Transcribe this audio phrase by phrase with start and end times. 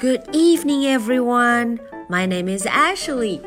[0.00, 1.80] Good evening, everyone.
[2.08, 3.42] My name is Ashley.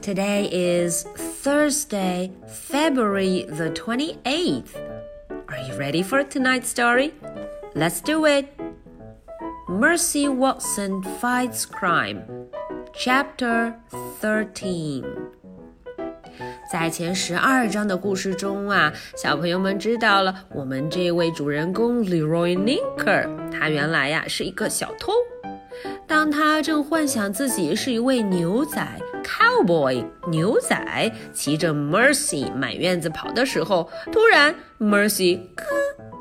[0.00, 1.02] Today is
[1.42, 4.76] Thursday, February the 28th.
[5.48, 7.12] Are you ready for tonight's story?
[7.74, 8.46] Let's do it.
[9.68, 12.22] Mercy Watson Fights Crime,
[12.94, 13.74] Chapter
[14.20, 15.04] 13.
[16.70, 25.12] 在前十二章的故事中啊，小朋友们知道了，我们这位主人公 Leroy Linker，他原来呀是一个小偷。
[26.07, 28.81] 当他正幻想自己是一位牛仔
[29.23, 35.65] cowboy 牛仔，骑着 Mercy 满院子跑的时候，突然 Mercy 咯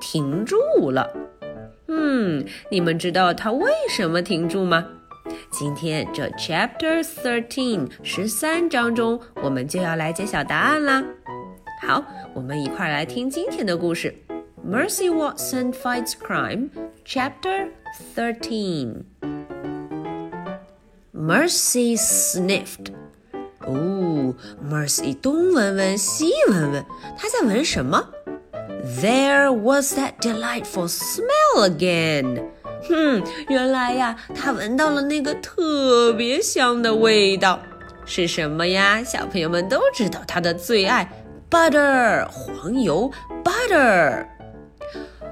[0.01, 1.11] 停住了。
[1.89, 4.87] 嗯，你们知道他为什么停住吗？
[5.51, 11.03] 今天这 Chapter Thirteen 十三章中，我们就要来揭晓答案啦。
[11.83, 14.15] 好，我们一块来听今天的故事。
[14.67, 16.69] Mercy Watson fights crime,
[17.07, 17.69] Chapter
[18.15, 19.05] Thirteen.
[21.18, 22.92] Mercy sniffed.
[23.66, 26.86] 哦，Mercy 东闻闻西闻闻，
[27.18, 28.10] 她在闻什么？
[29.02, 32.44] There was that delightful smell again.
[32.90, 37.60] 哼，原来呀，她闻到了那个特别香的味道，
[38.06, 39.02] 是什么呀？
[39.04, 41.10] 小朋友们都知道她的最爱，
[41.50, 43.10] butter 黄油，
[43.44, 44.26] butter。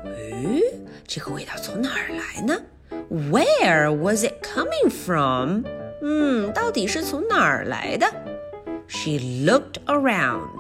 [0.05, 0.63] 诶，
[1.05, 2.57] 这个味道从哪儿来呢
[3.09, 5.63] ？Where was it coming from？
[6.02, 8.07] 嗯，到底是从哪儿来的？
[8.88, 10.59] She looked around。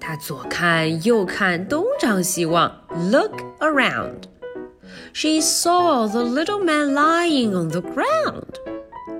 [0.00, 8.56] 她左看右看，东张西望，look around。She saw the little man lying on the ground。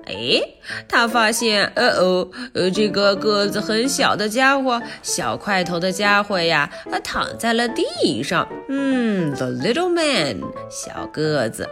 [0.06, 0.42] 哎，
[0.88, 8.48] 她发现，呃哦，呃，这个个子很小的家伙，小块头的家伙呀，他躺在了地上。
[8.68, 11.68] 嗯，the little man，小个子。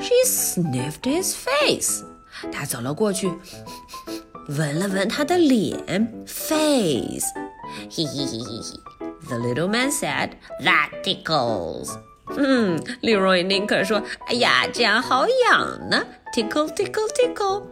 [0.00, 2.02] she sniffed his face.
[2.52, 3.30] 她走了过去，
[4.48, 7.26] 闻了闻他的脸，face。
[7.90, 8.80] 嘿嘿嘿嘿嘿。
[9.28, 10.30] The little man said,
[10.64, 11.90] "That tickles."
[12.26, 17.64] Hmm, 嗯，Leroy Ninker 说：“哎呀，这样好痒呢！Tickle, tickle, tickle."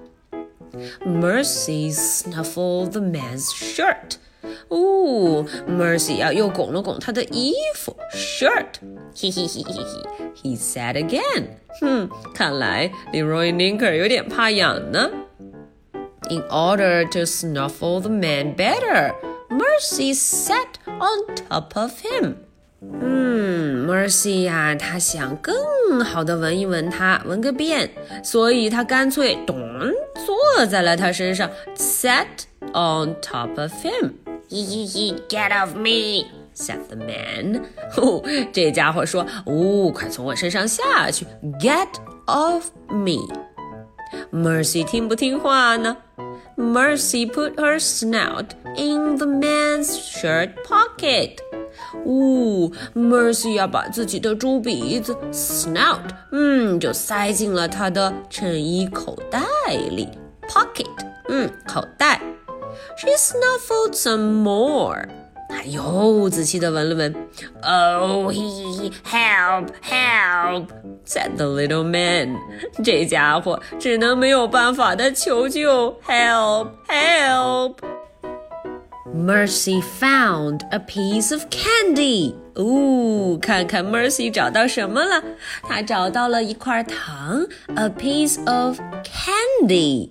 [1.05, 4.19] Mercy snuffled the man's shirt.
[4.68, 8.66] 哦，Mercy 啊，又拱了拱他的衣服，shirt。
[9.16, 11.46] 嘿嘿嘿嘿嘿，He said again。
[11.80, 15.10] 哼，看来 Leroy Linker 有点怕痒呢。
[16.30, 19.14] In order to snuffle the man better,
[19.50, 22.36] Mercy sat on top of him.
[22.82, 25.56] 嗯，Mercy 呀，她想更
[26.04, 27.92] 好的闻一闻他，闻个遍，
[28.24, 29.56] 所以她干脆咚
[30.26, 32.26] 坐在了他身上，sat
[32.74, 34.12] on top of him。
[34.50, 36.26] He he he, get off me!
[36.54, 37.64] said the man.
[37.98, 41.26] 哦，这家伙说：“哦，快从我身上下去！
[41.60, 41.88] Get
[42.28, 43.28] off me!”
[44.32, 45.98] Mercy 听不听话呢？
[46.56, 51.38] Mercy put her snout in the man's shirt pocket.
[52.06, 59.42] 呜、哦、，Mercy 要把自己的猪鼻子 snout，嗯，就塞进了他的衬衣口袋
[59.90, 60.08] 里，
[60.48, 60.86] pocket，
[61.30, 62.22] 嗯，口袋。
[62.98, 65.06] she snuffled some more.
[65.50, 67.14] 她又仔细地闻了闻。
[67.62, 70.68] Oh, he, help, help!
[71.06, 72.38] said the little man.
[72.84, 77.76] 这家伙只能没有办法的求救，help, help!
[79.14, 82.34] Mercy found a piece of candy.
[82.56, 85.24] 哦，看看 Mercy 找到什么了？
[85.62, 87.46] 她找到了一块糖，
[87.76, 90.10] a piece of candy.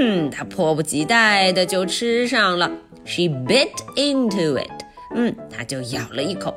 [0.00, 2.70] 嗯，她迫不及待的就吃上了。
[3.04, 4.70] She bit into it。
[5.14, 6.54] 嗯，她就咬了一口。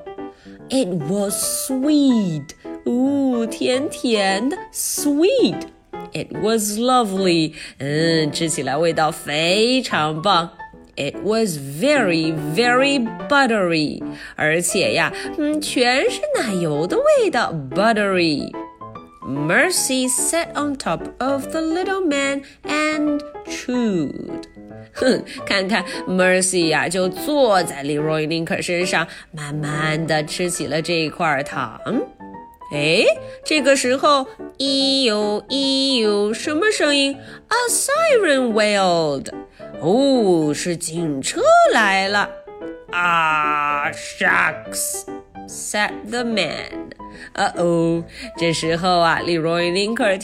[0.70, 2.50] It was sweet。
[2.86, 5.62] 哦，甜甜的，sweet。
[6.14, 7.54] It was lovely。
[7.78, 10.50] 嗯，吃起来味道非常棒。
[10.98, 14.04] It was very, very buttery。
[14.36, 18.52] 而且呀，嗯，全是奶油的味道，buttery。
[19.24, 24.48] Mercy sat on top of the little man and chewed.
[24.94, 31.80] 哼，看看 Mercy 呀、啊，就坐在 Leroy Ninker 身上，慢慢的吃起了这块糖。
[32.74, 33.04] 哎，
[33.46, 34.26] 这个时候，
[34.58, 37.16] 咦呦咦呦，什么声音
[37.48, 39.28] ？A siren wailed。
[39.82, 41.42] 哦，是警车
[41.74, 42.30] 来了。
[42.92, 45.21] 啊，shucks。
[45.52, 46.92] said the man.
[47.36, 48.04] 哦哦，
[48.38, 50.18] 这时候啊，Leroy Ninker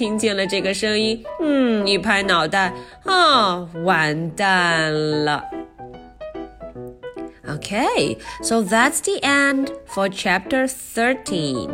[7.46, 11.70] okay so that's the end for chapter 13.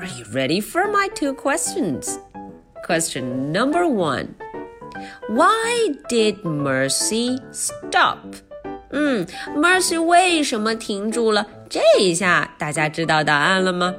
[0.00, 2.18] Are you ready for my two questions?
[2.86, 4.36] Question number one
[5.28, 8.18] Why did Mercy stop?
[8.90, 9.26] 嗯
[9.56, 11.46] ，Mercy 为什么停住了？
[11.68, 13.94] 这一下大家知道答案了吗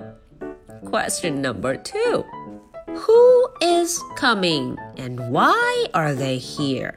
[0.84, 2.26] ？Question number two
[2.88, 6.94] Who is coming and why are they here?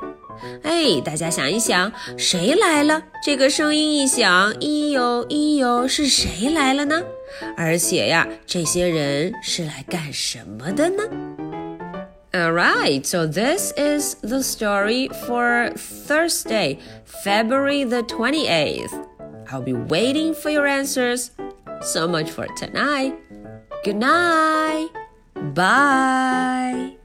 [0.63, 3.03] 哎，大家想一想，谁来了？
[3.23, 7.03] 这个声音一响，咦呦咦呦，是谁来了呢？
[7.57, 11.03] 而且呀，这些人是来干什么的呢
[12.35, 19.09] ？Alright, so this is the story for Thursday, February the 28th.
[19.51, 21.33] I'll be waiting for your answers.
[21.83, 23.15] So much for tonight.
[23.85, 24.89] Good night.
[25.53, 26.97] Bye.